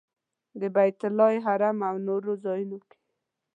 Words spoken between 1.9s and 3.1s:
نورو ځایونو کې.